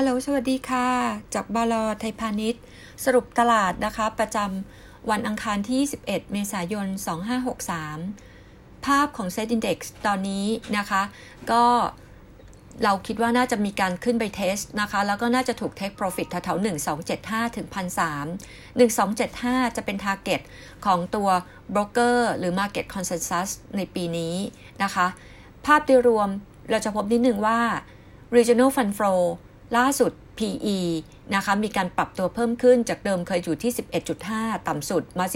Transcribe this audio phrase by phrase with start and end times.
[0.00, 0.88] ฮัลโหล สวัสดีค่ะ
[1.34, 2.62] จากบาลอไทยพาณิชย์
[3.04, 6.86] สรุปตลาดนะคะ ประจำวันอังคารที่11เมษายน
[8.06, 11.02] 2563 ภาพของ Set Index ตอนนี้นะคะ
[11.50, 11.64] ก็
[12.84, 16.64] เราคิดว่าน่าจะมีการขึ้นไปเทสนะคะ แล้วก็น่าจะถูก take profit แถวๆ
[17.06, 20.40] 1275 ถึง 1,300 1275 จะเป็น target
[20.86, 21.28] ของตัว
[21.74, 24.34] broker หรือ market consensus ในปีนี้
[24.82, 25.06] นะคะ
[25.66, 26.28] ภาพโดยรวม
[26.70, 27.60] เราจะพบนิดนึงว่า
[28.36, 29.22] regional fund flow
[29.76, 30.78] ล่าสุด PE
[31.34, 33.72] นะคะมีการปรับตัวเพิ่มขึ้นจากเดิมเคยอยู่ที่
[34.20, 35.26] 11.5 ต่ำสุดมา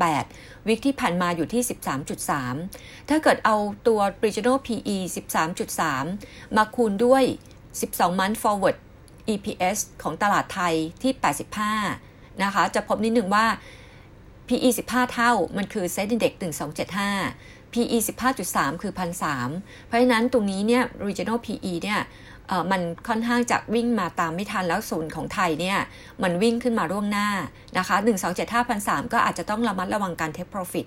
[0.00, 1.62] 12.8 วิกที่ผ่านมาอยู่ที่
[2.36, 3.56] 13.3 ถ้าเกิดเอา
[3.86, 4.96] ตัว regional PE
[5.76, 7.22] 13.3 มาคูณด้วย
[7.72, 8.76] 12 month forward
[9.32, 11.12] EPS ของตลาดไทยที่
[11.78, 13.46] 85 นะคะ จะพบนิดหนึ่งว่า
[14.48, 16.32] PE 15 เท่า มันคือ Set Index
[16.98, 17.98] 1275 PE
[18.40, 18.92] 15.3 คือ
[19.34, 22.00] 1,300เพราะฉะนั้นตรงนี้เนี่ย regional PE เนี่ย
[22.70, 25.78] มันค่อนข้างจะวิ่งมาตามไม่ทันแล้วศูนย์ของไทยเนี่ย
[26.22, 27.28] มันวิ่งขึ้นมาร่วงหน้า
[27.78, 30.86] นะคะ 1 2 7 5 3 0ก็อาจจะต้องระมัดระวังการ take profit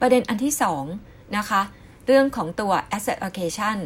[0.00, 0.54] ประเด็นอันที่
[0.94, 1.60] 2 นะคะ
[2.06, 3.76] เรื่องของตัว asset allocation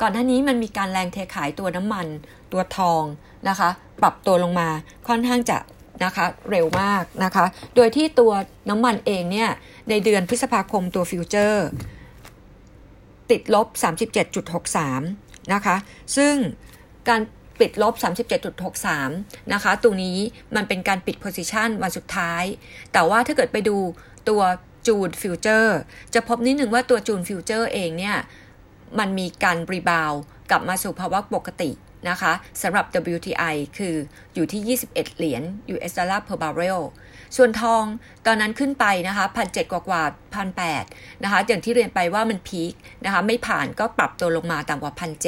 [0.00, 2.06] ก่อนหน้านี้มันมีการแรงเทขายตัวน้ำมัน
[2.52, 3.02] ตัวทอง
[3.48, 3.68] นะคะ
[4.02, 4.68] ปรับตัวลงมา
[5.08, 5.58] ค่อนข้างจะ
[6.04, 7.44] นะคะเร็วมากนะคะ
[7.76, 8.32] โดยที่ตัว
[8.70, 9.50] น้ำมันเองเนี่ย
[9.90, 11.66] ในเดือนพฤษภาคมตัวฟิวเจอร์
[13.30, 13.66] ติดลบ
[14.60, 15.76] 37.63 นะคะ
[16.16, 16.34] ซึ่ง
[17.08, 17.20] การ
[17.60, 17.94] ปิดลบ
[18.74, 20.18] 37.63 นะคะ ตรงนี้
[20.56, 22.44] มันเป็นการปิด position วันสุดท้าย
[22.92, 23.76] แต่ว่าถ้าเกิดไปดู
[24.28, 24.42] ตัว
[24.86, 25.76] June futures
[26.14, 28.16] จะพบนิดหนึ่งว่าตัว June futures เองเนี่ย
[28.98, 30.12] มันมีการ rebound
[30.50, 31.70] กลับมาสู่ภาวะปกติ
[32.08, 33.94] นะคะสำหรับ WTI คือ
[34.34, 35.42] อยู่ที่ 21 เหรียญ
[35.74, 36.80] US ดอลลาร์ per barrel
[37.36, 37.82] ส่วนทอง
[38.26, 40.02] ตอนนั้นขึ้นไปนะคะพันเกว่ากว่า
[40.34, 42.72] พันแนะคะอย่างที่เรียนไปว่ามันพีค
[43.04, 45.24] นะคะไม่ผ่านก็ปรับตัวลงมาต่ำกว่าพันเ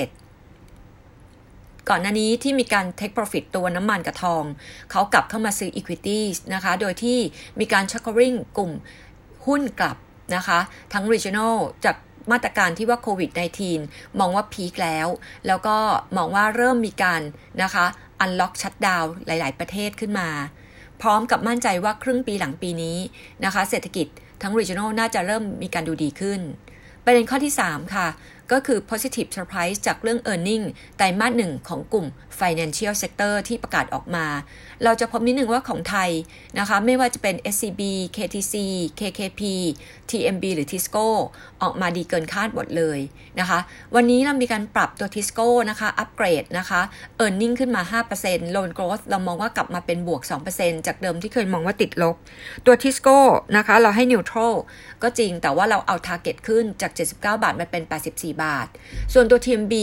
[1.89, 4.45] ก่อนหน้านี้ที่มีการ take profit ตัวน้ำมันกับทอง
[4.91, 7.19] เขากลับเข้ามาซื้อ equities นะคะ โดยที่
[7.61, 8.73] มีการ chuckering กลุ่ม
[9.47, 9.97] หุ้นกลับ
[10.35, 10.59] นะคะ
[10.93, 11.97] ทั้ง regional จาก
[12.31, 13.31] มาตรการที่ว่าโควิด
[13.75, 15.09] -19 มองว่าพีคแล้ว
[15.47, 15.77] แล้วก็
[16.17, 17.21] มองว่าเริ่มมีการ
[17.63, 17.85] นะคะ
[18.21, 20.29] อันล็อกชัดดาวหลาย ๆ ประเทศขึ้นมา
[21.03, 22.99] พร้อมกับมั่นใจว่าครึ่งปีหลังปีนี้
[23.45, 24.07] นะคะ เศรษฐกิจ
[24.43, 26.41] ทั้ง regional น่าจะเริ่มมีการดูดีขึ้น
[27.05, 28.07] ประเด็นข้อที่ 3 ค่ะ
[28.53, 30.65] ก็คือ positive surprise จากเรื่อง earning
[30.97, 32.07] ไตรมาสหนึ่งของกลุ่ม
[32.41, 34.27] financial sector ที่ประกาศออกมา
[34.85, 36.11] เราจะพบนิดหนึ่งว่าของไทย
[36.59, 37.83] นะคะไม่ว่าจะเป็น SCB
[38.17, 38.55] KTC
[39.01, 39.43] KKP
[40.11, 41.07] TMB หรือ Tisco
[41.63, 42.99] ออกมาดีเกินคาดหมดเลย
[43.41, 43.59] นะคะ
[43.95, 46.81] วันนี้เรามีการปรับตัว Tisco นะคะอัปเกรดนะคะ
[47.25, 47.83] earning ขึ้นมา
[48.21, 50.23] 5% loan growth เรามองว่ากลับมาเป็นบวก
[50.55, 52.15] 2%จากเดิมที่เคยมองว่าติดลบ
[52.67, 53.19] ตัว Tisco
[53.57, 54.55] นะคะเราให้ neutral
[55.03, 58.67] ก็จริงแต่ว่าเราเอา target ขึ้นจาก 79 บาทมาเป็น 84บาท
[59.13, 59.75] ส่วนตัว TMB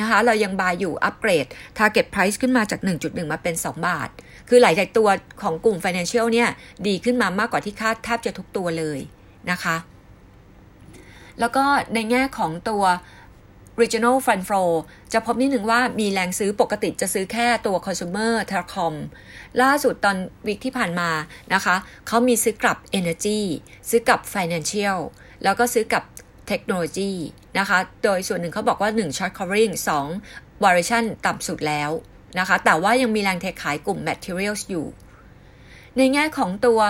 [0.00, 1.46] นะคะเรายังบายอยู่อัปเกรด
[1.78, 4.08] target price ขึ้นมาจาก 1.1 มาเป็น 2 บาท
[4.48, 5.08] คือหลายจากตัว
[5.42, 6.48] ของกลุ่ม financial เนี่ย
[6.86, 8.98] ดีขึ้นมามากกว่าที่คาดแทบจะทุกตัวเลย
[9.50, 9.76] นะคะ
[11.40, 11.64] แล้วก็
[11.94, 12.84] ในแง่ของตัว
[13.80, 14.70] regional fund flow
[15.12, 18.94] จะพบนิดหนึ่งว่ามีแรงซื้อปกติจะซื้อแค่ตัว consumer telecom
[19.62, 21.10] ล่าสุดตอนวิกที่ผ่านมา
[21.54, 21.76] นะคะ
[22.06, 23.40] เขามีซื้อกลับ energy
[23.88, 24.98] ซื้อกับ financial
[25.42, 26.02] แล้วก็ซื้อกับ
[26.46, 29.74] เทคโนโลยีนะคะ โดยส่วนหนึ่งเขาบอกว่า 1 short covering
[30.18, 31.90] 2 variation ต่ำสุดแล้ว
[32.38, 34.86] นะคะ แต่ว่ายังมีแรงเทขายกลุ่ม materials อยู่
[35.96, 36.80] ในแง่ของตัว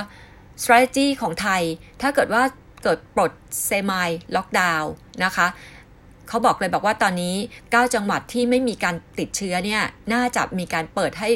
[0.62, 1.62] strategy ของไทย
[2.00, 2.42] ถ้าเกิดว่า
[2.82, 3.32] เกิดปลด
[3.64, 4.92] เซมายล็อกดาวน์
[5.24, 5.46] นะคะ
[6.28, 11.28] เขาบอกเลยบอกว่าตอนนี้ 9 จังหวัดที่ไม่มีการติดเชื้อเนี่ย น่าจะมีการเปิดให้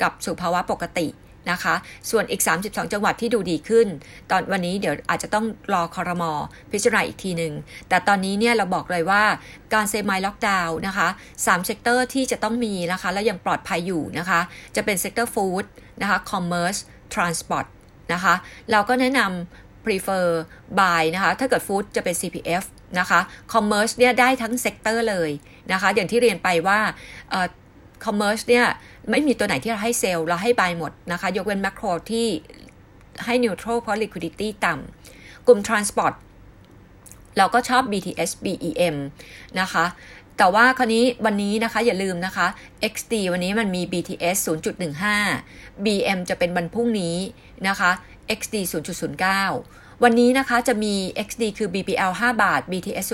[0.00, 1.06] กลับสู่ภาวะปกติ
[1.50, 1.74] นะคะ
[2.10, 3.86] ส่วนอีก 32 จังหวัดที่ดูดีขึ้น
[4.30, 6.32] ตอนวันนี้เดี๋ยวอาจจะต้องรอคอรมอ
[6.72, 7.52] พิจารณาอีกทีหนึ่ง
[7.88, 9.22] แต่ตอนนี้เนี่ยเราบอกเลยว่า
[9.74, 14.40] การ semi lockdown นะคะ3 sector ที่จะต้องมีนะคะ และยังปลอดภัยอยู่นะคะ
[14.76, 15.64] จะเป็น sector food
[16.00, 16.76] นะคะ commerce
[17.12, 17.66] transport
[18.12, 18.34] นะคะ
[18.70, 20.26] เราก็แนะนำ prefer
[20.78, 22.64] buy นะคะ ถ้าเกิด food จะเป็น CPF
[22.98, 23.20] นะคะ
[23.52, 25.30] commerce เนี่ยได้ทั้ง sector เลย
[25.72, 26.80] นะคะ อย่างที่เรียนไปว่า
[28.04, 28.66] commerce เนี่ย
[29.10, 32.26] ไม่มีตัวไหนที่เราให้ sell เราให้ buy หมดนะคะ ยกเว้นแมคโครที่
[33.24, 36.14] ให้นิวทรัลเพราะ liquidity ต่ำกลุ่ม transport
[37.38, 38.96] เราก็ชอบ BTS BEM
[39.60, 39.84] นะคะ
[40.38, 42.46] แต่ว่าคราวนี้วันนี้นะคะอย่าลืมนะคะ
[42.92, 44.36] XD วันนี้มันมี BTS
[45.16, 47.16] 0.15 BM จะเป็นวันพรุ่งนี้
[47.68, 47.90] นะคะ
[48.38, 48.56] XD
[49.28, 50.94] 0.09 วันนี้นะคะจะมี
[51.26, 53.06] XD คือ BPL 5 บาท BTS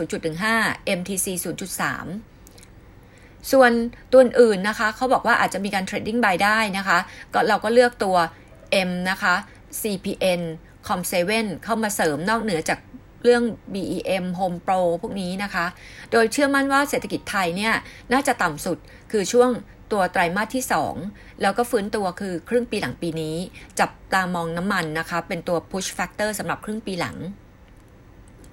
[0.47, 2.34] 0.15 MTC 0.3
[3.53, 3.73] ส่วน
[4.13, 6.99] ตัวอื่นนะคะเขาบอกว่าอาจจะมีการเทรดดิ้งบายได้นะคะ
[7.35, 8.17] ก็เราก็เลือกตัว
[8.89, 9.35] M นะคะ
[9.81, 10.43] CPN
[10.89, 11.15] Com7
[11.65, 12.79] เข้ามาเสริมนอกเหนือจาก
[13.23, 13.43] เรื่อง
[13.75, 15.67] BEM Home Pro พวกนี้นะคะ
[16.13, 17.75] โดยเชื่อมั่นว่าเศรษฐกิจไทยเนี่ย
[18.13, 18.79] น่าจะต่ำสุด
[19.13, 19.51] คือช่วง
[19.93, 20.65] ตัวไตรมาสที่
[21.03, 23.37] 2 แล้วก็ฟื้นตัวคือครึ่งปีหลังปีนี้
[23.81, 27.17] จับตามองน้ำมันนะคะ เป็นตัว push factor สำหรับครึ่งปีหลัง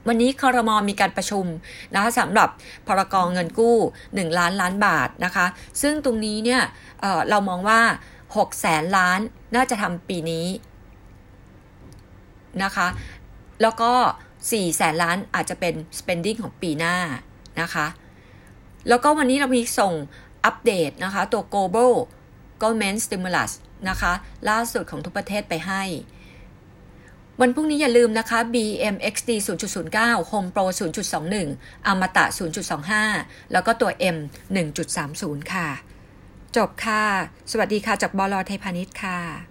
[0.07, 1.45] วันนี้คอรมอมีการประชุม
[1.93, 2.49] นะคะสำหรับ
[2.87, 5.45] พรกองเงินกู้ 1 ล้านล้านบาทนะคะ
[5.81, 6.61] ซึ่งตรงนี้เนี่ย
[7.01, 7.81] เเรามองว่า
[8.25, 9.19] 6 แสนล้าน
[9.55, 10.47] น่าจะทำปีนี้
[12.63, 12.87] นะคะ
[13.61, 13.91] แล้วก็
[14.35, 16.95] 4 แสนล้านอาจจะเป็น spending ของปีหน้า
[17.61, 17.87] นะคะ
[18.89, 19.93] แล้วก็วันนี้เรามีส่ง
[20.45, 21.93] อัปเดตนะคะ ตัว global
[22.61, 23.51] government stimulus
[23.89, 24.13] นะคะ
[24.49, 25.83] ล่าสุดของทุกประเทศไปให้
[27.43, 29.29] วันพรุ่งนี้อย่าลืมนะคะ BMXD
[29.77, 30.65] 0.09 Home Pro
[31.29, 32.25] 0.21 อมตะ
[32.89, 34.17] 0.25 แล้วก็ตัว M
[34.79, 35.69] 1.30 ค่ะ
[36.55, 37.03] จบค่ะ
[37.51, 39.50] สวัสดีค่ะจากบลไทยพาณิชย์ค่ะ